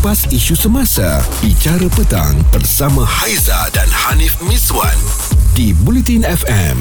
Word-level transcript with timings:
Kupas 0.00 0.24
isu 0.32 0.56
semasa 0.56 1.20
Bicara 1.44 1.84
petang 1.92 2.32
Bersama 2.56 3.04
Haiza 3.04 3.68
dan 3.76 3.84
Hanif 3.92 4.40
Miswan 4.40 4.96
Di 5.52 5.76
Bulletin 5.76 6.24
FM 6.24 6.80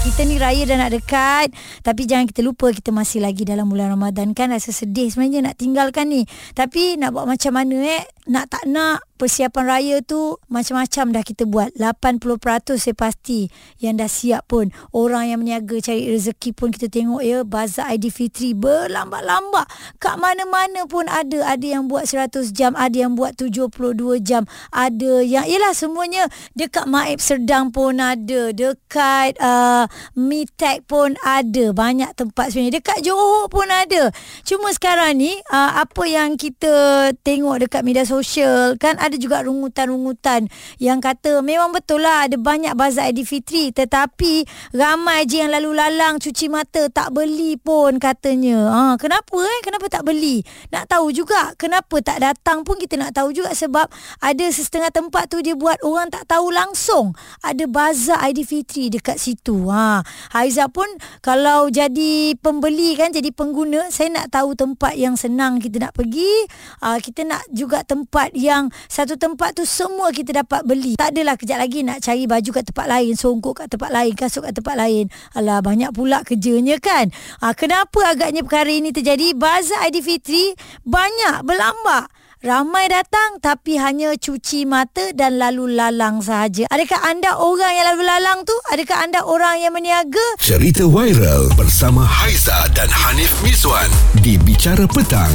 kita 0.00 0.24
ni 0.24 0.40
raya 0.40 0.64
dah 0.64 0.80
nak 0.80 0.96
dekat 0.96 1.52
tapi 1.84 2.08
jangan 2.08 2.24
kita 2.24 2.40
lupa 2.40 2.72
kita 2.72 2.88
masih 2.88 3.20
lagi 3.20 3.44
dalam 3.44 3.68
bulan 3.68 3.92
Ramadan. 3.92 4.32
Kan 4.32 4.48
rasa 4.48 4.72
sedih 4.72 5.12
sebenarnya 5.12 5.52
nak 5.52 5.60
tinggalkan 5.60 6.08
ni. 6.08 6.24
Tapi 6.56 6.96
nak 6.96 7.12
buat 7.12 7.28
macam 7.28 7.52
mana 7.52 8.00
eh? 8.00 8.02
Nak 8.32 8.48
tak 8.48 8.64
nak 8.64 9.09
persiapan 9.20 9.64
raya 9.68 9.96
tu 10.00 10.40
macam-macam 10.48 11.20
dah 11.20 11.20
kita 11.20 11.44
buat. 11.44 11.76
80% 11.76 12.80
saya 12.80 12.96
pasti 12.96 13.52
yang 13.76 14.00
dah 14.00 14.08
siap 14.08 14.48
pun. 14.48 14.72
Orang 14.96 15.28
yang 15.28 15.44
meniaga 15.44 15.76
cari 15.84 16.08
rezeki 16.08 16.56
pun 16.56 16.72
kita 16.72 16.88
tengok 16.88 17.20
ya 17.20 17.44
bazar 17.44 17.92
Aidilfitri 17.92 18.56
berlambat-lambat. 18.56 19.68
Kat 20.00 20.16
mana-mana 20.16 20.88
pun 20.88 21.04
ada. 21.04 21.44
Ada 21.52 21.66
yang 21.76 21.92
buat 21.92 22.08
100 22.08 22.56
jam 22.56 22.72
ada 22.72 22.96
yang 22.96 23.12
buat 23.12 23.36
72 23.36 24.24
jam. 24.24 24.48
Ada 24.72 25.20
yang 25.20 25.44
yalah 25.44 25.76
semuanya 25.76 26.24
dekat 26.56 26.88
Maib 26.88 27.20
Serdang 27.20 27.68
pun 27.68 28.00
ada. 28.00 28.56
Dekat 28.56 29.36
uh, 29.36 29.84
Mitek 30.16 30.88
pun 30.88 31.18
ada. 31.20 31.76
Banyak 31.76 32.16
tempat 32.16 32.54
sebenarnya. 32.54 32.80
Dekat 32.80 33.04
Johor 33.04 33.52
pun 33.52 33.68
ada. 33.68 34.08
Cuma 34.48 34.72
sekarang 34.72 35.20
ni 35.20 35.36
uh, 35.52 35.84
apa 35.84 36.04
yang 36.06 36.40
kita 36.40 37.10
tengok 37.20 37.66
dekat 37.66 37.82
media 37.84 38.06
sosial 38.06 38.78
kan 38.78 38.96
ada 38.96 39.09
ada 39.10 39.18
juga 39.18 39.42
rungutan-rungutan 39.42 40.46
yang 40.78 41.02
kata 41.02 41.42
memang 41.42 41.74
betul 41.74 41.98
lah 42.00 42.30
ada 42.30 42.38
banyak 42.38 42.78
bazar 42.78 43.10
Aidilfitri 43.10 43.74
tetapi 43.74 44.46
ramai 44.70 45.26
je 45.26 45.42
yang 45.42 45.50
lalu 45.50 45.74
lalang 45.74 46.22
cuci 46.22 46.46
mata 46.46 46.86
tak 46.86 47.10
beli 47.10 47.58
pun 47.58 47.98
katanya. 47.98 48.70
Ha, 48.70 48.80
kenapa 48.94 49.34
eh? 49.42 49.58
Kenapa 49.66 49.90
tak 49.90 50.06
beli? 50.06 50.46
Nak 50.70 50.86
tahu 50.86 51.10
juga 51.10 51.58
kenapa 51.58 51.98
tak 51.98 52.22
datang 52.22 52.62
pun 52.62 52.78
kita 52.78 52.94
nak 52.94 53.18
tahu 53.18 53.34
juga 53.34 53.50
sebab 53.50 53.90
ada 54.22 54.46
setengah 54.46 54.94
tempat 54.94 55.26
tu 55.26 55.42
dia 55.42 55.58
buat 55.58 55.82
orang 55.82 56.12
tak 56.14 56.30
tahu 56.30 56.54
langsung 56.54 57.12
ada 57.42 57.66
bazar 57.66 58.22
Aidilfitri 58.22 58.94
dekat 58.94 59.18
situ. 59.18 59.66
Ha, 59.66 60.06
Haiza 60.30 60.70
pun 60.70 60.86
kalau 61.24 61.66
jadi 61.72 62.38
pembeli 62.38 62.94
kan 62.94 63.10
jadi 63.10 63.34
pengguna 63.34 63.90
saya 63.90 64.12
nak 64.14 64.30
tahu 64.30 64.54
tempat 64.54 64.94
yang 64.94 65.18
senang 65.18 65.58
kita 65.58 65.82
nak 65.82 65.96
pergi. 65.96 66.46
Ha, 66.84 67.00
kita 67.02 67.26
nak 67.26 67.42
juga 67.50 67.82
tempat 67.82 68.36
yang 68.36 68.68
satu 69.00 69.16
tempat 69.16 69.56
tu 69.56 69.64
semua 69.64 70.12
kita 70.12 70.44
dapat 70.44 70.60
beli. 70.60 70.92
Tak 71.00 71.16
adalah 71.16 71.40
kejap 71.40 71.56
lagi 71.56 71.80
nak 71.80 72.04
cari 72.04 72.28
baju 72.28 72.50
kat 72.52 72.68
tempat 72.68 72.84
lain, 72.84 73.16
songkok 73.16 73.64
kat 73.64 73.72
tempat 73.72 73.88
lain, 73.88 74.12
kasut 74.12 74.44
kat 74.44 74.52
tempat 74.52 74.76
lain. 74.76 75.08
Alah 75.32 75.64
banyak 75.64 75.88
pula 75.96 76.20
kerjanya 76.20 76.76
kan. 76.76 77.08
Ha, 77.40 77.56
kenapa 77.56 78.12
agaknya 78.12 78.44
perkara 78.44 78.68
ini 78.68 78.92
terjadi? 78.92 79.32
Bazar 79.32 79.88
Aidilfitri 79.88 80.52
banyak 80.84 81.48
berlambak. 81.48 82.12
Ramai 82.40 82.88
datang 82.88 83.36
tapi 83.36 83.76
hanya 83.76 84.16
cuci 84.16 84.64
mata 84.64 85.12
dan 85.12 85.36
lalu 85.36 85.76
lalang 85.76 86.24
sahaja. 86.24 86.64
Adakah 86.72 87.00
anda 87.04 87.36
orang 87.36 87.68
yang 87.68 87.86
lalu 87.92 88.02
lalang 88.08 88.38
tu? 88.48 88.56
Adakah 88.72 88.96
anda 89.04 89.20
orang 89.28 89.60
yang 89.60 89.76
meniaga? 89.76 90.24
Cerita 90.40 90.88
viral 90.88 91.52
bersama 91.52 92.00
Haiza 92.00 92.64
dan 92.72 92.88
Hanif 92.88 93.36
Miswan 93.44 93.92
di 94.24 94.40
Bicara 94.40 94.88
Petang, 94.88 95.28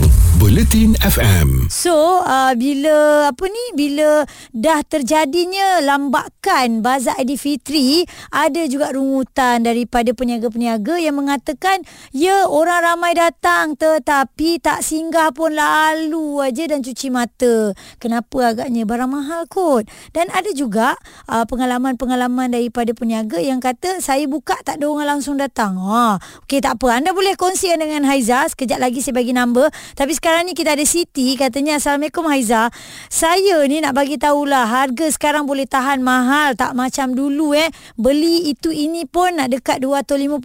Bulletin 0.45 0.93
FM. 1.01 1.73
So, 1.73 2.21
uh, 2.21 2.53
bila 2.53 3.33
apa 3.33 3.49
ni? 3.49 3.65
Bila 3.73 4.29
dah 4.53 4.85
terjadinya 4.85 5.81
lambakan 5.81 6.85
Bazar 6.85 7.17
Aidilfitri, 7.17 8.05
ada 8.29 8.61
juga 8.69 8.93
rungutan 8.93 9.65
daripada 9.65 10.13
peniaga-peniaga 10.13 11.01
yang 11.01 11.17
mengatakan, 11.17 11.81
ya 12.13 12.45
orang 12.45 12.93
ramai 12.93 13.17
datang 13.17 13.73
tetapi 13.73 14.61
tak 14.61 14.85
singgah 14.85 15.33
pun 15.33 15.57
lalu 15.57 16.37
aja 16.45 16.69
dan 16.69 16.85
cuci 16.85 17.09
mata. 17.09 17.73
Kenapa 17.97 18.53
agaknya 18.53 18.85
barang 18.85 19.09
mahal 19.09 19.49
kot? 19.49 19.89
Dan 20.13 20.29
ada 20.29 20.53
juga 20.53 20.93
uh, 21.25 21.49
pengalaman-pengalaman 21.49 22.53
daripada 22.53 22.93
peniaga 22.93 23.41
yang 23.41 23.57
kata 23.57 23.97
saya 23.97 24.29
buka 24.29 24.61
tak 24.61 24.77
ada 24.77 24.93
orang 24.93 25.17
langsung 25.17 25.41
datang. 25.41 25.81
Ha, 25.81 26.21
okey 26.45 26.61
tak 26.61 26.77
apa. 26.77 27.01
Anda 27.01 27.17
boleh 27.17 27.33
kongsi 27.33 27.73
dengan 27.73 28.05
Haiza. 28.05 28.45
Sekejap 28.45 28.77
lagi 28.77 29.01
saya 29.01 29.17
bagi 29.17 29.33
number. 29.33 29.73
Tapi 29.97 30.13
sekarang 30.13 30.34
ni 30.43 30.51
kita 30.51 30.75
ada 30.75 30.83
Siti 30.83 31.39
katanya 31.39 31.79
Assalamualaikum 31.79 32.27
Haiza. 32.27 32.67
Saya 33.07 33.63
ni 33.69 33.79
nak 33.79 33.95
bagi 33.95 34.19
tahulah 34.19 34.67
harga 34.67 35.07
sekarang 35.07 35.47
boleh 35.47 35.63
tahan 35.63 36.03
mahal 36.03 36.59
tak 36.59 36.75
macam 36.75 37.15
dulu 37.15 37.55
eh. 37.55 37.71
Beli 37.95 38.51
itu 38.51 38.73
ini 38.73 39.07
pun 39.07 39.39
nak 39.39 39.53
dekat 39.55 39.79
250. 39.79 40.43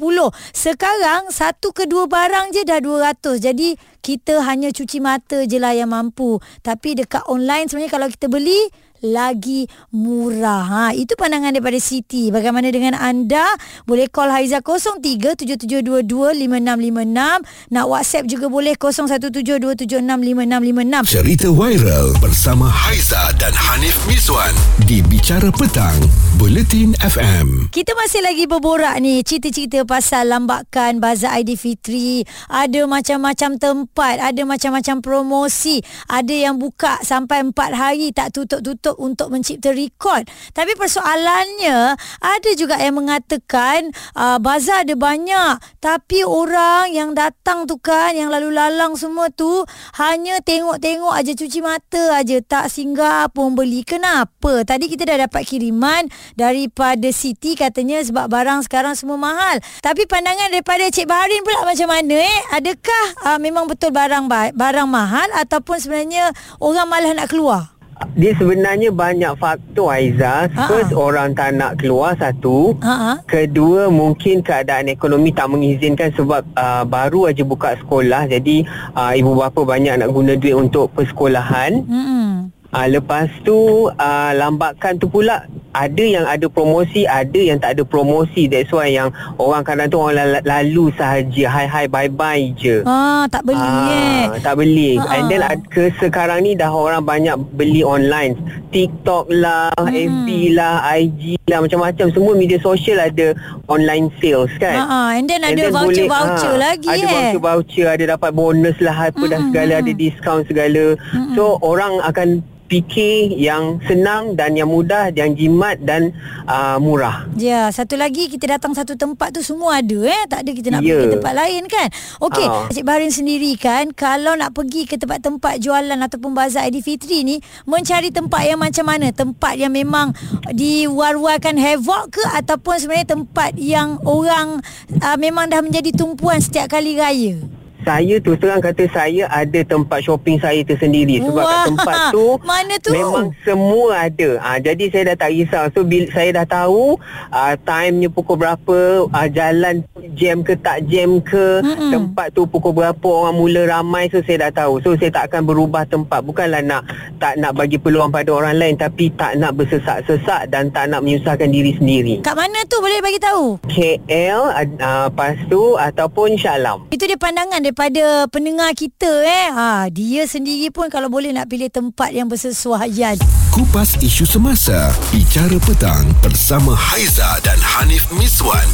Sekarang 0.55 1.33
satu 1.35 1.75
ke 1.75 1.91
dua 1.91 2.07
barang 2.07 2.55
je 2.55 2.63
dah 2.63 2.79
200. 2.79 3.43
Jadi 3.43 3.75
kita 3.99 4.47
hanya 4.47 4.71
cuci 4.71 5.03
mata 5.03 5.43
je 5.43 5.59
lah 5.59 5.75
yang 5.75 5.91
mampu. 5.91 6.39
Tapi 6.63 6.95
dekat 6.95 7.27
online 7.27 7.67
sebenarnya 7.67 7.91
kalau 7.91 8.07
kita 8.07 8.31
beli 8.31 8.61
lagi 9.05 9.69
murah. 9.93 10.65
Ha, 10.67 10.93
itu 10.97 11.15
pandangan 11.17 11.53
daripada 11.57 11.81
Siti. 11.81 12.31
Bagaimana 12.31 12.71
dengan 12.71 12.95
anda? 12.97 13.45
Boleh 13.89 14.09
call 14.13 14.31
Haiza 14.33 14.61
0377225656. 14.65 17.43
Nak 17.73 17.89
WhatsApp 17.89 18.27
juga 18.29 18.49
boleh 18.49 18.75
0172765656. 18.77 21.07
Cerita 21.11 21.51
viral 21.53 22.15
bersama 22.21 22.71
Haiza 22.71 23.33
dan 23.37 23.53
Hanif 23.57 24.07
Miswan 24.07 24.55
di 24.89 25.03
Bicara 25.05 25.51
Petang, 25.53 26.01
Bulletin 26.39 26.95
FM. 27.01 27.69
Kita 27.75 27.95
masih 27.99 28.23
lagi 28.25 28.47
berborak 28.49 29.01
ni 29.03 29.23
cerita-cerita 29.27 29.85
pasal 29.85 30.29
lambakan 30.33 31.01
Bazar 31.03 31.33
Aidilfitri. 31.37 32.25
Ada 32.49 32.87
macam-macam 32.89 33.59
tempat, 33.59 34.21
ada 34.23 34.45
macam-macam 34.47 35.03
promosi. 35.03 35.83
Ada 36.11 36.35
yang 36.51 36.59
buka 36.59 36.99
sampai 37.03 37.43
4 37.47 37.75
hari 37.75 38.11
tak 38.11 38.33
tutup-tutup 38.35 38.90
untuk 38.99 39.21
untuk 39.21 39.37
mencipta 39.37 39.69
rekod. 39.77 40.25
Tapi 40.57 40.73
persoalannya 40.81 41.93
ada 42.25 42.51
juga 42.57 42.81
yang 42.81 42.97
mengatakan 42.97 43.93
uh, 44.17 44.41
bazar 44.41 44.89
ada 44.89 44.97
banyak 44.97 45.61
tapi 45.77 46.25
orang 46.25 46.89
yang 46.97 47.13
datang 47.13 47.69
tu 47.69 47.77
kan 47.77 48.17
yang 48.17 48.33
lalu 48.33 48.49
lalang 48.49 48.97
semua 48.97 49.29
tu 49.29 49.69
hanya 50.01 50.41
tengok-tengok 50.41 51.13
aja 51.13 51.37
cuci 51.37 51.61
mata 51.61 52.17
aja 52.17 52.41
tak 52.41 52.73
singgah 52.73 53.29
pun 53.29 53.53
beli. 53.53 53.85
Kenapa? 53.85 54.65
Tadi 54.65 54.89
kita 54.89 55.05
dah 55.05 55.29
dapat 55.29 55.45
kiriman 55.45 56.09
daripada 56.33 57.13
Siti 57.13 57.53
katanya 57.53 58.01
sebab 58.01 58.25
barang 58.33 58.65
sekarang 58.65 58.97
semua 58.97 59.21
mahal. 59.21 59.61
Tapi 59.85 60.09
pandangan 60.09 60.49
daripada 60.49 60.89
Cik 60.89 61.05
Baharin 61.05 61.45
pula 61.45 61.69
macam 61.69 61.93
mana 61.93 62.17
eh? 62.25 62.39
Adakah 62.57 63.05
uh, 63.29 63.39
memang 63.43 63.69
betul 63.69 63.93
barang 63.93 64.33
barang 64.57 64.89
mahal 64.89 65.29
ataupun 65.37 65.77
sebenarnya 65.77 66.33
orang 66.57 66.89
malah 66.89 67.13
nak 67.13 67.29
keluar? 67.29 67.80
Dia 68.17 68.33
sebenarnya 68.37 68.91
banyak 68.91 69.37
faktor 69.37 69.93
Aiza. 69.93 70.49
First 70.69 70.93
Ha-ha. 70.93 71.05
orang 71.05 71.37
tak 71.37 71.57
nak 71.57 71.79
keluar 71.79 72.17
satu. 72.17 72.75
Ha-ha. 72.81 73.21
Kedua 73.29 73.93
mungkin 73.93 74.41
keadaan 74.41 74.89
ekonomi 74.89 75.31
tak 75.31 75.53
mengizinkan 75.53 76.11
sebab 76.17 76.43
uh, 76.57 76.85
baru 76.89 77.31
aja 77.31 77.45
buka 77.45 77.77
sekolah. 77.81 78.27
Jadi 78.27 78.65
uh, 78.97 79.13
ibu 79.15 79.37
bapa 79.37 79.63
banyak 79.63 80.01
nak 80.01 80.11
guna 80.11 80.35
duit 80.35 80.57
untuk 80.57 80.91
persekolahan. 80.97 81.85
Hmm. 81.87 82.33
Uh, 82.71 82.87
lepas 82.87 83.27
tu 83.43 83.91
uh, 83.91 84.31
lambakan 84.35 84.95
tu 85.03 85.11
pula 85.11 85.43
ada 85.71 86.03
yang 86.03 86.27
ada 86.27 86.51
promosi 86.51 87.07
ada 87.07 87.39
yang 87.39 87.59
tak 87.63 87.79
ada 87.79 87.83
promosi 87.87 88.51
that's 88.51 88.71
why 88.75 88.91
yang 88.91 89.15
orang 89.39 89.63
kadang 89.63 89.87
tu 89.87 90.03
orang 90.03 90.43
lalu 90.43 90.91
sahaja 90.99 91.45
hi 91.47 91.67
hi 91.67 91.85
bye 91.87 92.11
bye 92.11 92.51
je 92.59 92.83
ah 92.87 93.27
tak 93.31 93.47
beli 93.47 93.63
ah, 93.63 93.95
eh 93.95 94.25
tak 94.43 94.55
beli 94.59 94.99
uh-huh. 94.99 95.15
and 95.15 95.31
then 95.31 95.43
ke 95.71 95.95
sekarang 96.03 96.43
ni 96.43 96.59
dah 96.59 96.71
orang 96.71 97.07
banyak 97.07 97.39
beli 97.55 97.87
online 97.87 98.35
TikTok 98.75 99.31
lah 99.31 99.71
hmm. 99.79 99.95
FB 99.95 100.29
lah 100.59 100.83
IG 100.99 101.39
lah 101.47 101.63
macam-macam 101.63 102.07
semua 102.11 102.35
media 102.35 102.59
sosial 102.59 102.99
ada 102.99 103.35
online 103.71 104.11
sales 104.19 104.51
kan 104.59 104.75
uh-huh. 104.75 105.15
and 105.15 105.31
then 105.31 105.47
and 105.47 105.55
ada 105.55 105.71
voucher-voucher 105.71 106.55
ha, 106.59 106.65
lagi 106.75 106.89
ada 106.91 106.99
eh 106.99 107.03
ada 107.03 107.15
voucher-voucher 107.15 107.87
ada 107.87 108.05
dapat 108.19 108.31
bonus 108.35 108.77
lah 108.83 109.11
apa 109.11 109.23
hmm. 109.23 109.31
dah 109.31 109.41
segala 109.51 109.73
ada 109.79 109.93
diskaun 109.95 110.43
segala 110.51 110.99
hmm. 111.15 111.39
so 111.39 111.63
orang 111.63 112.03
akan 112.03 112.43
fikir 112.71 113.35
yang 113.35 113.83
senang 113.83 114.39
dan 114.39 114.55
yang 114.55 114.71
mudah 114.71 115.11
yang 115.11 115.35
jimat 115.35 115.75
dan 115.83 116.15
uh, 116.47 116.79
murah. 116.79 117.27
Ya, 117.35 117.67
satu 117.75 117.99
lagi 117.99 118.31
kita 118.31 118.57
datang 118.57 118.79
satu 118.79 118.95
tempat 118.95 119.35
tu 119.35 119.43
semua 119.43 119.83
ada 119.83 119.99
eh, 120.07 120.23
tak 120.31 120.47
ada 120.47 120.51
kita 120.55 120.69
nak 120.71 120.87
yeah. 120.87 121.03
pergi 121.03 121.15
tempat 121.19 121.33
lain 121.35 121.63
kan. 121.67 121.89
Okey, 122.23 122.47
uh. 122.47 122.71
Cik 122.71 122.87
Baharin 122.87 123.11
sendiri 123.11 123.59
kan 123.59 123.91
kalau 123.91 124.39
nak 124.39 124.55
pergi 124.55 124.87
ke 124.87 124.95
tempat-tempat 124.95 125.59
jualan 125.59 125.99
ataupun 125.99 126.31
bazar 126.31 126.71
Aidilfitri 126.71 127.27
ni 127.27 127.43
mencari 127.67 128.15
tempat 128.15 128.47
yang 128.47 128.63
macam 128.63 128.87
mana? 128.87 129.11
Tempat 129.11 129.59
yang 129.59 129.75
memang 129.75 130.15
diwar-warkan 130.55 131.59
havoc 131.59 132.15
ke 132.15 132.23
ataupun 132.39 132.79
sebenarnya 132.79 133.19
tempat 133.19 133.59
yang 133.59 133.99
orang 134.07 134.63
uh, 135.03 135.19
memang 135.19 135.51
dah 135.51 135.59
menjadi 135.59 135.91
tumpuan 135.91 136.39
setiap 136.39 136.71
kali 136.71 136.95
raya? 136.95 137.60
Saya 137.83 138.21
tu 138.23 138.37
terang 138.37 138.63
kata 138.63 138.85
saya 138.93 139.27
ada 139.27 139.61
tempat 139.65 140.05
shopping 140.05 140.39
saya 140.39 140.61
tersendiri. 140.63 141.19
Sebab 141.25 141.43
Wah, 141.43 141.49
kat 141.49 141.61
tempat 141.75 141.97
tu 142.15 142.27
mana 142.47 142.75
tu? 142.79 142.93
memang 142.95 143.35
semua 143.43 144.07
ada. 144.07 144.31
Ha, 144.39 144.61
jadi 144.63 144.85
saya 144.93 145.03
dah 145.13 145.27
tak 145.27 145.31
risau. 145.35 145.65
So 145.75 145.81
bila 145.83 146.07
saya 146.15 146.31
dah 146.43 146.47
tahu 146.47 147.01
uh, 147.33 147.55
timenya 147.67 148.09
pukul 148.13 148.37
berapa 148.39 148.79
uh, 149.11 149.29
jalan 149.33 149.83
jam 150.15 150.45
ke 150.45 150.55
tak 150.61 150.87
jam 150.87 151.19
ke 151.25 151.65
Mm-mm. 151.65 151.91
tempat 151.91 152.31
tu 152.31 152.47
pukul 152.47 152.77
berapa 152.77 153.09
orang 153.09 153.35
mula 153.35 153.63
ramai 153.67 154.07
so 154.13 154.23
saya 154.23 154.49
dah 154.49 154.65
tahu. 154.65 154.79
So 154.85 154.95
saya 154.95 155.11
tak 155.11 155.33
akan 155.33 155.51
berubah 155.51 155.89
tempat. 155.89 156.23
Bukanlah 156.23 156.63
nak 156.63 156.87
tak 157.19 157.41
nak 157.41 157.59
bagi 157.59 157.81
peluang 157.81 158.13
pada 158.13 158.31
orang 158.31 158.57
lain 158.57 158.75
tapi 158.79 159.11
tak 159.19 159.37
nak 159.41 159.59
bersesak-sesak 159.59 160.49
dan 160.53 160.71
tak 160.71 160.93
nak 160.93 161.03
menyusahkan 161.03 161.51
diri 161.51 161.75
sendiri. 161.75 162.15
Kat 162.23 162.37
mana 162.37 162.63
tu? 162.71 162.79
Boleh 162.81 163.03
bagi 163.03 163.21
tahu? 163.21 163.61
KL 163.69 164.41
uh, 164.55 165.09
lepas 165.11 165.37
tu 165.49 165.75
ataupun 165.77 166.39
Shah 166.39 166.57
Alam 166.61 166.91
itu 166.91 167.05
dia 167.07 167.17
pandangan 167.17 167.63
daripada 167.71 168.27
pendengar 168.27 168.75
kita 168.75 169.07
eh. 169.23 169.47
Ha, 169.55 169.87
dia 169.95 170.27
sendiri 170.27 170.75
pun 170.75 170.91
kalau 170.91 171.07
boleh 171.07 171.31
nak 171.31 171.47
pilih 171.47 171.71
tempat 171.71 172.11
yang 172.11 172.27
bersesuaian. 172.27 173.15
Kupas 173.55 173.95
isu 174.03 174.27
semasa, 174.27 174.91
bicara 175.15 175.55
petang 175.63 176.03
bersama 176.19 176.75
Haiza 176.75 177.39
dan 177.47 177.55
Hanif 177.63 178.11
Miswan 178.11 178.67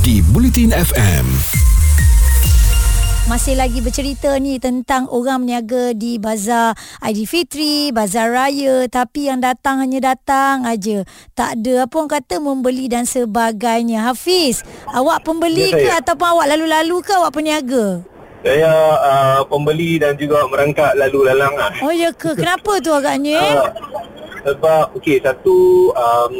di 0.00 0.24
Bulletin 0.32 0.72
FM. 0.72 1.28
Masih 3.28 3.60
lagi 3.60 3.84
bercerita 3.84 4.32
ni 4.40 4.56
tentang 4.56 5.04
orang 5.12 5.44
meniaga 5.44 5.92
di 5.92 6.16
bazar 6.16 6.72
Aidilfitri, 7.04 7.92
bazar 7.92 8.32
raya 8.32 8.88
tapi 8.88 9.28
yang 9.28 9.44
datang 9.44 9.84
hanya 9.84 10.16
datang 10.16 10.64
aja. 10.64 11.04
Tak 11.36 11.60
ada 11.60 11.84
apa 11.84 11.92
orang 12.00 12.12
kata 12.16 12.40
membeli 12.40 12.88
dan 12.88 13.04
sebagainya. 13.04 14.08
Hafiz, 14.08 14.64
awak 14.96 15.28
pembeli 15.28 15.68
ya, 15.68 15.76
ke 15.76 15.88
ataupun 16.00 16.40
awak 16.40 16.56
lalu-lalu 16.56 17.04
ke 17.04 17.12
awak 17.12 17.36
peniaga? 17.36 18.16
Saya 18.38 18.70
uh, 19.02 19.40
pembeli 19.50 19.98
dan 19.98 20.14
juga 20.14 20.46
merangkak 20.46 20.94
lalu 20.94 21.26
lalang 21.26 21.54
lah. 21.58 21.74
Oh 21.82 21.90
ya 21.90 22.14
ke? 22.14 22.38
Kenapa 22.38 22.78
tu 22.78 22.94
agaknya? 22.94 23.66
Uh, 23.66 23.70
sebab 24.46 24.94
okey 24.96 25.18
satu 25.20 25.90
um, 25.92 26.34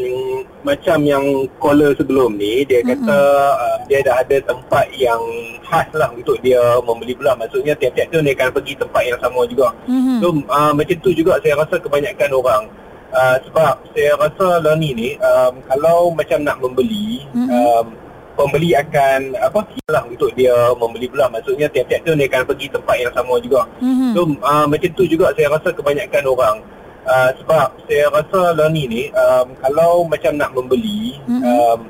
macam 0.63 1.03
yang 1.05 1.25
caller 1.59 1.93
sebelum 1.99 2.39
ni 2.39 2.63
dia 2.65 2.81
kata 2.81 2.97
mm-hmm. 2.97 3.65
uh, 3.65 3.77
dia 3.91 4.01
dah 4.01 4.23
ada 4.23 4.37
tempat 4.47 4.87
yang 4.95 5.21
khas 5.67 5.89
lah 5.93 6.09
untuk 6.15 6.39
dia 6.41 6.61
membeli 6.87 7.13
pula 7.13 7.35
maksudnya 7.35 7.75
tiap-tiap 7.77 8.09
tu 8.09 8.23
dia 8.23 8.35
akan 8.39 8.49
pergi 8.55 8.73
tempat 8.79 9.03
yang 9.05 9.19
sama 9.21 9.41
juga 9.45 9.69
mm-hmm. 9.85 10.19
so 10.23 10.29
uh, 10.49 10.73
macam 10.73 10.97
tu 11.05 11.11
juga 11.13 11.37
saya 11.43 11.55
rasa 11.59 11.77
kebanyakan 11.77 12.31
orang 12.33 12.63
uh, 13.13 13.37
sebab 13.45 13.75
saya 13.93 14.13
rasa 14.17 14.49
lah 14.63 14.75
ni 14.79 14.95
ni 14.95 15.09
um, 15.21 15.61
kalau 15.69 16.15
macam 16.15 16.39
nak 16.41 16.57
membeli 16.63 17.27
mm-hmm. 17.35 17.51
um, 17.51 17.87
pembeli 18.39 18.71
akan 18.79 19.35
apa 19.35 19.67
hilang 19.75 20.07
untuk 20.15 20.31
dia 20.39 20.55
membeli 20.79 21.11
pula 21.11 21.27
maksudnya 21.27 21.67
tiap-tiap 21.67 22.07
tu 22.07 22.15
dia 22.15 22.31
akan 22.31 22.47
pergi 22.47 22.67
tempat 22.71 22.97
yang 23.03 23.11
sama 23.11 23.35
juga 23.43 23.67
mm-hmm. 23.83 24.11
so 24.15 24.21
uh, 24.47 24.67
macam 24.71 24.91
tu 24.95 25.05
juga 25.11 25.35
saya 25.35 25.51
rasa 25.51 25.75
kebanyakan 25.75 26.25
orang 26.31 26.57
uh, 27.03 27.31
sebab 27.43 27.69
saya 27.91 28.07
rasa 28.15 28.55
lah 28.55 28.71
ni 28.71 28.87
ni 28.87 29.03
um, 29.11 29.51
kalau 29.59 30.07
macam 30.07 30.39
nak 30.39 30.55
membeli 30.55 31.19
mm-hmm. 31.27 31.43
um, 31.43 31.81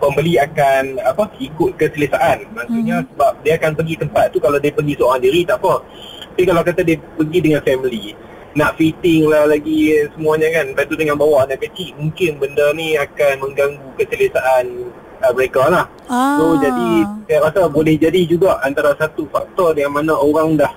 pembeli 0.00 0.40
akan 0.40 0.96
apa 1.04 1.28
ikut 1.36 1.76
keselesaan 1.76 2.48
maksudnya 2.56 3.04
mm-hmm. 3.04 3.12
sebab 3.12 3.32
dia 3.44 3.52
akan 3.60 3.72
pergi 3.76 3.94
tempat 4.00 4.32
tu 4.32 4.40
kalau 4.40 4.56
dia 4.56 4.72
pergi 4.72 4.96
seorang 4.96 5.20
diri 5.20 5.44
tak 5.44 5.60
apa 5.60 5.84
tapi 6.32 6.42
kalau 6.48 6.62
kata 6.64 6.80
dia 6.88 6.96
pergi 7.20 7.38
dengan 7.44 7.60
family 7.60 8.16
nak 8.56 8.80
fitting 8.80 9.28
lah 9.28 9.44
lagi 9.44 10.08
semuanya 10.16 10.48
kan 10.50 10.72
lepas 10.72 10.88
tu 10.88 10.96
dengan 10.96 11.20
bawa 11.20 11.44
anak 11.44 11.68
kecil 11.68 11.92
mungkin 12.00 12.40
benda 12.40 12.72
ni 12.72 12.96
akan 12.96 13.44
mengganggu 13.44 13.88
keselesaan 14.00 14.88
uh, 15.28 15.32
mereka 15.36 15.62
lah. 15.68 15.84
Ah. 16.08 16.40
So 16.40 16.56
jadi 16.56 16.88
saya 17.28 17.38
rasa 17.44 17.60
boleh 17.68 18.00
jadi 18.00 18.24
juga 18.24 18.56
antara 18.64 18.96
satu 18.96 19.28
faktor 19.28 19.76
yang 19.76 19.92
mana 19.92 20.16
orang 20.16 20.56
dah 20.56 20.72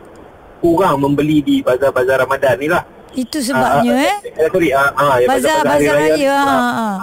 kurang 0.60 1.02
membeli 1.02 1.42
di 1.42 1.56
bazar-bazar 1.64 2.28
Ramadan 2.28 2.56
ni 2.60 2.68
lah. 2.68 2.84
Itu 3.12 3.44
sebabnya 3.44 3.92
uh, 3.92 4.08
eh? 4.08 4.16
eh 4.40 4.48
sorry, 4.48 4.70
uh, 4.72 4.92
uh, 4.96 5.16
bazar, 5.28 5.28
bazar, 5.28 5.60
bazar 5.68 5.96
raya. 6.00 6.16
raya 6.16 6.36
uh, 6.38 6.72
uh. 6.72 6.96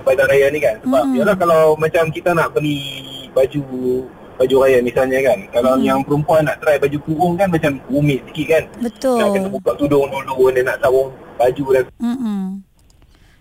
Bazar 0.00 0.26
raya 0.30 0.46
ni 0.48 0.58
kan. 0.62 0.76
Sebab 0.80 1.02
hmm. 1.04 1.16
yalah 1.20 1.36
kalau 1.36 1.62
macam 1.76 2.04
kita 2.08 2.30
nak 2.32 2.48
beli 2.56 2.80
baju 3.34 3.62
baju 4.40 4.54
raya 4.64 4.78
misalnya 4.80 5.20
kan. 5.20 5.38
Kalau 5.52 5.76
hmm. 5.76 5.84
yang 5.84 6.00
perempuan 6.00 6.48
nak 6.48 6.56
try 6.64 6.80
baju 6.80 6.98
kurung 7.04 7.34
kan 7.36 7.52
macam 7.52 7.76
rumit 7.92 8.24
sikit 8.32 8.46
kan. 8.56 8.64
Betul. 8.80 9.18
Nak 9.20 9.28
kena 9.36 9.48
buka 9.52 9.70
tudung 9.76 10.08
dulu 10.08 10.48
dia 10.48 10.64
nak 10.64 10.80
sarung 10.80 11.12
baju 11.36 11.64
dan. 11.76 11.84
Hmm. 12.00 12.64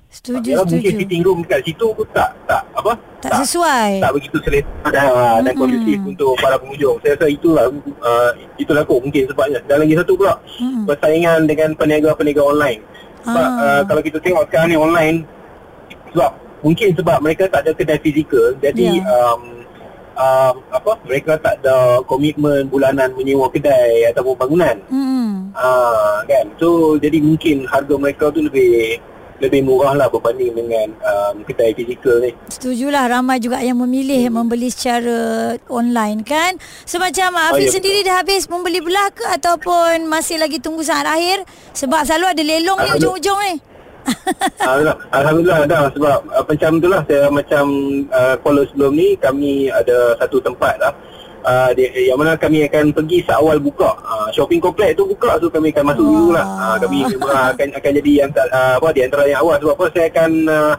Setuju, 0.10 0.66
setuju. 0.66 0.74
Mungkin 0.74 0.94
fitting 1.06 1.22
room 1.22 1.40
kat 1.46 1.62
situ 1.62 1.86
pun 1.94 2.08
tak, 2.18 2.34
tak, 2.50 2.66
apa? 2.74 2.98
Tak, 3.22 3.30
tak 3.30 3.46
sesuai. 3.46 4.02
Tak 4.02 4.12
begitu 4.18 4.38
selesa 4.42 4.66
dan, 4.90 5.06
mm-hmm. 5.06 5.46
dan 5.46 5.54
kondusif 5.54 6.00
untuk 6.02 6.34
para 6.42 6.56
pengunjung. 6.58 6.98
Saya 7.06 7.14
rasa 7.14 7.26
itulah, 7.30 7.66
uh, 8.02 8.32
itulah 8.58 8.82
kot 8.90 9.06
mungkin 9.06 9.30
sebabnya. 9.30 9.62
Dan 9.70 9.86
lagi 9.86 9.94
satu 9.94 10.18
pula, 10.18 10.34
mm-hmm. 10.42 10.84
persaingan 10.90 11.40
dengan 11.46 11.70
peniaga-peniaga 11.78 12.42
online. 12.42 12.82
Sebab 13.22 13.48
ah. 13.54 13.62
uh, 13.62 13.82
kalau 13.86 14.02
kita 14.02 14.18
tengok 14.18 14.44
sekarang 14.50 14.68
ni 14.74 14.78
online, 14.82 15.18
sebab 16.10 16.32
mungkin 16.66 16.90
sebab 16.98 17.18
mereka 17.22 17.44
tak 17.46 17.70
ada 17.70 17.72
kedai 17.78 18.02
fizikal, 18.02 18.58
jadi 18.58 19.00
yeah. 19.00 19.14
um, 19.14 19.42
um, 20.18 20.56
apa 20.74 20.92
mereka 21.08 21.38
tak 21.40 21.62
ada 21.62 22.02
komitmen 22.04 22.68
bulanan 22.68 23.14
menyewa 23.14 23.48
kedai 23.54 24.10
ataupun 24.10 24.36
bangunan. 24.36 24.76
Mm. 24.90 25.54
Uh, 25.54 26.20
kan? 26.26 26.46
So, 26.58 26.98
jadi 26.98 27.22
mungkin 27.22 27.70
harga 27.70 27.96
mereka 27.96 28.34
tu 28.34 28.42
lebih 28.42 29.00
lebih 29.40 29.64
murah 29.64 29.96
lah 29.96 30.08
berbanding 30.12 30.52
dengan 30.52 30.92
um, 31.00 31.42
kedai 31.48 31.72
fizikal 31.72 32.20
ni. 32.20 32.32
Setujulah 32.52 33.08
ramai 33.08 33.40
juga 33.40 33.64
yang 33.64 33.80
memilih 33.80 34.28
hmm. 34.28 34.36
membeli 34.36 34.70
secara 34.70 35.56
online 35.72 36.22
kan. 36.28 36.60
Semacam 36.84 37.30
so, 37.34 37.40
Hafiz 37.40 37.60
oh, 37.60 37.68
ya, 37.72 37.74
sendiri 37.80 38.00
betul. 38.04 38.08
dah 38.12 38.16
habis 38.20 38.44
membeli 38.52 38.80
belah 38.84 39.10
ke 39.16 39.26
ataupun 39.26 40.06
masih 40.12 40.38
lagi 40.38 40.60
tunggu 40.60 40.84
saat 40.84 41.08
akhir? 41.08 41.48
Sebab 41.74 42.04
selalu 42.04 42.26
ada 42.36 42.44
lelong 42.44 42.80
ni 42.84 42.90
ujung-ujung 43.00 43.40
ni. 43.48 43.56
Alhamdulillah, 44.64 44.98
Alhamdulillah 45.12 45.62
dah 45.70 45.84
sebab 45.94 46.20
uh, 46.34 46.46
macam 46.48 46.72
tu 46.80 46.88
lah 46.88 47.02
saya 47.06 47.28
macam 47.30 47.66
uh, 48.10 48.36
caller 48.42 48.66
sebelum 48.72 48.92
ni 48.96 49.14
kami 49.20 49.70
ada 49.70 50.18
satu 50.18 50.42
tempat 50.42 50.76
lah 50.82 50.92
uh, 50.92 51.09
di, 51.76 52.12
yang 52.12 52.20
mana 52.20 52.36
kami 52.36 52.68
akan 52.68 52.92
pergi 52.92 53.24
seawal 53.24 53.58
buka 53.60 53.92
uh, 54.04 54.30
shopping 54.36 54.60
kompleks 54.60 54.98
tu 55.00 55.08
buka 55.08 55.40
so 55.40 55.48
kami 55.48 55.72
akan 55.72 55.84
masuk 55.94 56.06
dulu 56.06 56.30
lah 56.36 56.46
uh, 56.46 56.76
kami 56.80 57.06
uh, 57.06 57.48
akan 57.56 57.68
akan 57.76 57.92
jadi 58.04 58.12
yang 58.26 58.32
uh, 58.36 58.76
apa 58.78 58.88
di 58.92 59.02
antara 59.06 59.24
yang 59.28 59.40
awal 59.44 59.56
sebab 59.58 59.74
apa 59.76 59.86
saya 59.96 60.08
akan 60.12 60.32
uh, 60.48 60.74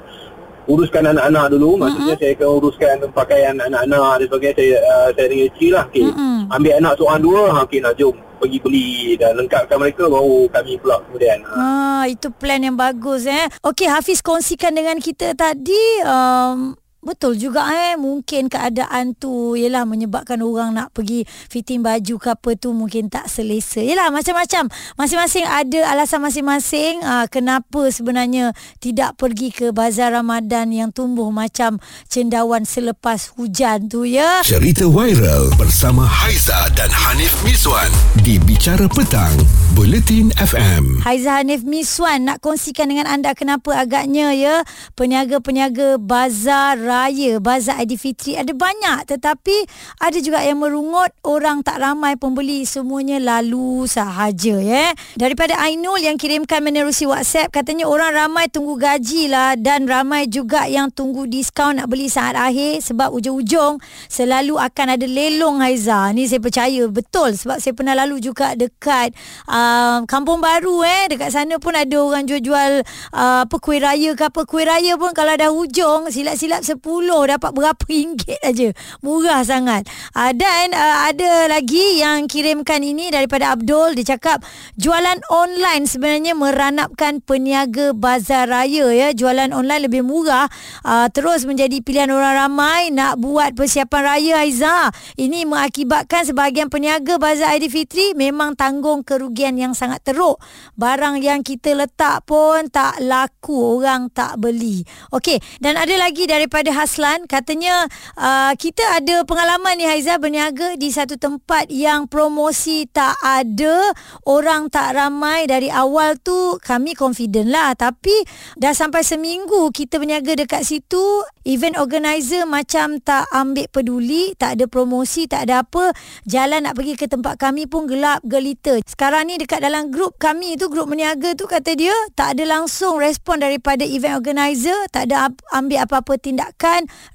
uruskan 0.71 1.05
anak-anak 1.11 1.47
dulu 1.51 1.71
maksudnya 1.81 2.15
uh-huh. 2.15 2.21
saya 2.23 2.33
akan 2.39 2.49
uruskan 2.61 2.97
pakaian 3.11 3.57
anak-anak 3.59 4.13
dan 4.23 4.27
sebagainya 4.31 4.55
saya 4.55 4.77
uh, 4.85 5.09
saya 5.17 5.27
dengan 5.27 5.47
isteri 5.51 5.69
lah 5.73 5.85
okay. 5.89 6.07
uh-huh. 6.07 6.41
ambil 6.55 6.73
anak 6.79 6.93
seorang 7.01 7.21
dua 7.21 7.41
ha, 7.51 7.59
okay 7.67 7.81
nak 7.83 7.95
jom 7.99 8.17
pergi 8.41 8.59
beli 8.65 9.21
dan 9.21 9.37
lengkapkan 9.37 9.77
mereka 9.77 10.09
baru 10.09 10.49
kami 10.49 10.81
pula 10.81 10.97
kemudian. 11.05 11.45
Ha, 11.45 12.09
itu 12.09 12.33
plan 12.33 12.65
yang 12.65 12.73
bagus 12.73 13.29
eh. 13.29 13.53
Okey 13.61 13.85
Hafiz 13.85 14.25
kongsikan 14.25 14.73
dengan 14.73 14.97
kita 14.97 15.37
tadi 15.37 16.01
um, 16.09 16.73
Betul 17.01 17.41
juga 17.41 17.65
eh 17.73 17.97
mungkin 17.97 18.53
keadaan 18.53 19.17
tu 19.17 19.57
ialah 19.57 19.89
menyebabkan 19.89 20.37
orang 20.45 20.77
nak 20.77 20.93
pergi 20.93 21.25
fitting 21.49 21.81
baju 21.81 22.21
ke 22.21 22.29
apa 22.29 22.51
tu 22.61 22.77
mungkin 22.77 23.09
tak 23.09 23.25
selesa. 23.25 23.81
Yalah 23.81 24.13
macam-macam. 24.13 24.69
Masing-masing 25.01 25.49
ada 25.49 25.81
alasan 25.97 26.21
masing-masing 26.21 27.01
uh, 27.01 27.25
kenapa 27.33 27.89
sebenarnya 27.89 28.53
tidak 28.85 29.17
pergi 29.17 29.49
ke 29.49 29.73
bazar 29.73 30.13
Ramadan 30.13 30.77
yang 30.77 30.93
tumbuh 30.93 31.33
macam 31.33 31.81
cendawan 32.05 32.69
selepas 32.69 33.33
hujan 33.33 33.89
tu 33.89 34.05
ya. 34.05 34.45
Cerita 34.45 34.85
viral 34.85 35.57
bersama 35.57 36.05
Haiza 36.05 36.69
dan 36.77 36.93
Hanif 36.93 37.33
Miswan 37.41 37.89
di 38.21 38.37
Bicara 38.37 38.85
Petang, 38.93 39.33
Bulletin 39.73 40.37
FM. 40.37 41.01
Haiza 41.01 41.41
Hanif 41.41 41.65
Miswan 41.65 42.29
nak 42.29 42.45
kongsikan 42.45 42.93
dengan 42.93 43.09
anda 43.09 43.33
kenapa 43.33 43.73
agaknya 43.73 44.37
ya 44.37 44.69
peniaga-peniaga 45.01 45.97
bazar 45.97 46.90
raya 46.91 47.39
bazar 47.39 47.79
Aidilfitri 47.79 48.35
ada 48.35 48.51
banyak. 48.51 49.07
Tetapi 49.07 49.57
ada 50.03 50.19
juga 50.19 50.43
yang 50.43 50.59
merungut 50.59 51.15
orang 51.23 51.63
tak 51.63 51.79
ramai 51.79 52.19
pembeli 52.19 52.67
semuanya 52.67 53.23
lalu 53.23 53.87
sahaja 53.87 54.59
ya. 54.59 54.91
Daripada 55.15 55.55
Ainul 55.63 56.03
yang 56.03 56.19
kirimkan 56.19 56.67
menerusi 56.67 57.07
WhatsApp 57.07 57.55
katanya 57.55 57.87
orang 57.87 58.11
ramai 58.11 58.51
tunggu 58.51 58.75
gaji 58.75 59.31
lah 59.31 59.55
dan 59.55 59.87
ramai 59.87 60.27
juga 60.27 60.67
yang 60.67 60.91
tunggu 60.91 61.31
diskaun 61.31 61.79
nak 61.79 61.87
beli 61.87 62.11
saat 62.11 62.35
akhir 62.35 62.83
sebab 62.83 63.15
ujung-ujung 63.15 63.79
selalu 64.11 64.59
akan 64.59 64.99
ada 64.99 65.07
lelong 65.07 65.63
Haiza. 65.63 66.11
Ni 66.11 66.27
saya 66.27 66.43
percaya 66.43 66.89
betul. 66.89 67.37
Sebab 67.37 67.61
saya 67.61 67.77
pernah 67.77 67.95
lalu 67.95 68.19
juga 68.19 68.57
dekat 68.57 69.13
uh, 69.47 70.03
kampung 70.09 70.41
baru 70.41 70.83
eh. 70.83 71.13
Dekat 71.13 71.31
sana 71.31 71.61
pun 71.61 71.77
ada 71.77 71.97
orang 72.01 72.25
jual-jual 72.25 72.83
uh, 73.13 73.45
apa 73.45 73.57
kuih 73.61 73.79
raya 73.79 74.17
ke 74.17 74.25
apa. 74.27 74.43
Kuih 74.49 74.65
raya 74.65 74.97
pun 74.97 75.13
kalau 75.13 75.37
dah 75.37 75.53
hujung 75.53 76.09
silap-silap 76.09 76.65
dapat 76.81 77.51
berapa 77.55 77.83
ringgit 77.87 78.41
aja. 78.49 78.73
Murah 79.05 79.43
sangat. 79.45 79.87
Uh, 80.13 80.33
dan 80.35 80.73
uh, 80.75 81.09
ada 81.11 81.51
lagi 81.51 82.01
yang 82.01 82.27
kirimkan 82.27 82.83
ini 82.83 83.13
daripada 83.13 83.55
Abdul. 83.55 83.95
Dia 83.97 84.17
cakap 84.17 84.43
jualan 84.77 85.21
online 85.31 85.87
sebenarnya 85.87 86.35
meranapkan 86.35 87.23
peniaga 87.23 87.93
bazar 87.95 88.51
raya 88.51 88.91
ya. 88.91 89.09
Jualan 89.15 89.53
online 89.53 89.87
lebih 89.87 90.03
murah. 90.03 90.49
Uh, 90.83 91.07
terus 91.13 91.45
menjadi 91.45 91.83
pilihan 91.85 92.11
orang 92.11 92.49
ramai 92.49 92.91
nak 92.91 93.21
buat 93.21 93.55
persiapan 93.55 94.03
raya 94.03 94.35
Aiza. 94.43 94.91
Ini 95.21 95.45
mengakibatkan 95.47 96.27
sebahagian 96.27 96.73
peniaga 96.73 97.21
bazar 97.21 97.55
Aidilfitri 97.55 98.17
memang 98.17 98.57
tanggung 98.57 99.03
kerugian 99.07 99.57
yang 99.57 99.77
sangat 99.77 100.03
teruk. 100.05 100.41
Barang 100.79 101.21
yang 101.21 101.45
kita 101.45 101.77
letak 101.77 102.25
pun 102.25 102.69
tak 102.73 103.01
laku. 103.03 103.81
Orang 103.81 104.09
tak 104.11 104.41
beli. 104.41 104.83
Okey. 105.13 105.41
Dan 105.61 105.77
ada 105.77 105.93
lagi 105.97 106.25
daripada 106.25 106.70
Haslan. 106.71 107.27
Katanya 107.27 107.91
uh, 108.15 108.55
kita 108.55 108.83
ada 108.97 109.27
pengalaman 109.27 109.75
ni 109.77 109.87
Haiza 109.87 110.17
berniaga 110.23 110.79
di 110.79 110.95
satu 110.95 111.19
tempat 111.19 111.67
yang 111.69 112.07
promosi 112.07 112.87
tak 112.87 113.19
ada. 113.21 113.91
Orang 114.23 114.71
tak 114.71 114.95
ramai. 114.95 115.51
Dari 115.51 115.67
awal 115.69 116.17
tu 116.23 116.57
kami 116.63 116.95
confident 116.95 117.51
lah. 117.51 117.75
Tapi 117.75 118.15
dah 118.55 118.71
sampai 118.71 119.03
seminggu 119.03 119.75
kita 119.75 119.99
berniaga 119.99 120.39
dekat 120.39 120.63
situ. 120.63 121.03
Event 121.43 121.81
organizer 121.81 122.47
macam 122.47 123.03
tak 123.03 123.27
ambil 123.35 123.67
peduli. 123.73 124.39
Tak 124.39 124.61
ada 124.61 124.65
promosi. 124.71 125.27
Tak 125.27 125.51
ada 125.51 125.67
apa. 125.67 125.91
Jalan 126.29 126.71
nak 126.71 126.79
pergi 126.79 126.95
ke 126.95 127.11
tempat 127.11 127.41
kami 127.41 127.67
pun 127.67 127.91
gelap 127.91 128.23
gelita. 128.23 128.79
Sekarang 128.87 129.27
ni 129.27 129.41
dekat 129.41 129.65
dalam 129.65 129.91
grup 129.91 130.15
kami 130.21 130.55
tu. 130.55 130.71
Grup 130.71 130.93
berniaga 130.93 131.35
tu 131.35 131.51
kata 131.51 131.75
dia. 131.75 131.95
Tak 132.15 132.39
ada 132.39 132.47
langsung 132.47 133.01
respon 133.01 133.43
daripada 133.43 133.83
event 133.83 134.21
organizer. 134.21 134.77
Tak 134.95 135.11
ada 135.11 135.33
ambil 135.51 135.83
apa-apa 135.89 136.15
tindakan. 136.21 136.60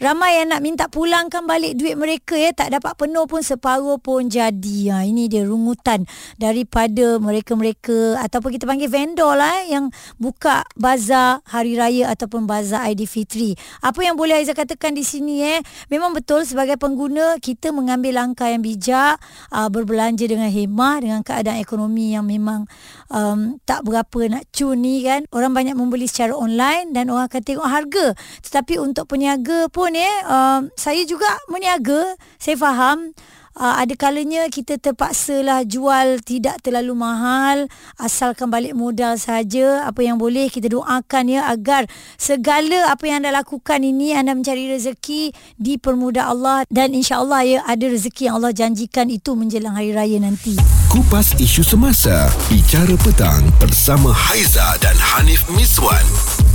Ramai 0.02 0.42
yang 0.42 0.58
nak 0.58 0.62
minta 0.66 0.86
pulangkan 0.90 1.46
balik 1.46 1.78
duit 1.78 1.94
mereka 1.94 2.34
ya. 2.34 2.50
Tak 2.50 2.74
dapat 2.74 2.98
penuh 2.98 3.30
pun 3.30 3.46
separuh 3.46 4.02
pun 4.02 4.25
jadi. 4.25 4.78
Ha, 4.90 5.06
ini 5.06 5.30
dia 5.30 5.46
rungutan 5.46 6.10
daripada 6.42 7.22
mereka-mereka 7.22 8.18
ataupun 8.25 8.50
kita 8.58 8.66
panggil 8.66 8.90
vendor 8.90 9.38
lah 9.38 9.62
eh, 9.62 9.78
yang 9.78 9.94
buka 10.18 10.66
bazar 10.74 11.46
hari 11.46 11.78
raya 11.78 12.10
ataupun 12.10 12.50
bazar 12.50 12.90
Aidilfitri. 12.90 13.54
Apa 13.86 14.02
yang 14.02 14.18
boleh 14.18 14.42
Aizah 14.42 14.58
katakan 14.58 14.98
di 14.98 15.06
sini 15.06 15.46
eh. 15.46 15.60
Memang 15.94 16.18
betul 16.18 16.42
sebagai 16.50 16.82
pengguna 16.82 17.38
kita 17.38 17.70
mengambil 17.70 18.18
langkah 18.18 18.50
yang 18.50 18.66
bijak. 18.66 19.22
Uh, 19.54 19.70
berbelanja 19.70 20.25
dengan 20.25 20.48
hemah 20.48 21.04
dengan 21.04 21.22
keadaan 21.22 21.60
ekonomi 21.60 22.16
yang 22.16 22.25
memang 22.25 22.66
um, 23.12 23.60
tak 23.68 23.84
berapa 23.84 24.32
nak 24.32 24.48
cun 24.56 24.80
ni 24.82 25.04
kan. 25.04 25.28
Orang 25.30 25.54
banyak 25.54 25.75
membeli 25.75 26.08
secara 26.08 26.34
online 26.34 26.96
dan 26.96 27.12
orang 27.12 27.28
akan 27.28 27.42
tengok 27.44 27.68
harga. 27.68 28.08
Tetapi 28.42 28.80
untuk 28.80 29.12
peniaga 29.12 29.35
pun 29.72 29.92
eh, 29.96 30.15
uh, 30.27 30.63
saya 30.77 31.01
juga 31.04 31.27
meniaga. 31.50 32.15
Saya 32.38 32.56
faham 32.56 33.15
uh, 33.60 33.75
ada 33.82 33.96
kalanya 33.96 34.48
kita 34.51 34.77
terpaksa 34.77 35.42
lah 35.42 35.63
jual 35.63 36.22
tidak 36.22 36.60
terlalu 36.62 36.94
mahal 36.96 37.58
asalkan 38.00 38.51
balik 38.51 38.75
modal 38.75 39.15
saja 39.15 39.88
apa 39.88 40.04
yang 40.04 40.20
boleh 40.20 40.51
kita 40.51 40.72
doakan 40.72 41.32
ya 41.32 41.48
agar 41.50 41.88
segala 42.20 42.92
apa 42.92 43.04
yang 43.08 43.24
anda 43.24 43.32
lakukan 43.34 43.82
ini 43.82 44.13
anda 44.15 44.36
mencari 44.36 44.70
rezeki 44.75 45.32
dipermudah 45.60 46.32
Allah 46.32 46.68
dan 46.68 46.92
insya-Allah 46.94 47.42
ya 47.48 47.60
ada 47.65 47.86
rezeki 47.88 48.32
yang 48.32 48.36
Allah 48.39 48.54
janjikan 48.54 49.08
itu 49.08 49.34
menjelang 49.34 49.75
hari 49.75 49.96
raya 49.96 50.20
nanti. 50.20 50.60
Kupas 50.92 51.36
isu 51.39 51.63
semasa 51.63 52.32
bicara 52.48 52.96
petang 53.04 53.44
bersama 53.60 54.12
Haiza 54.12 54.80
dan 54.80 54.96
Hanif 54.96 55.48
Miswan 55.51 56.04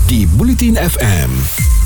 di 0.09 0.25
Bulletin 0.25 0.77
FM. 0.81 1.80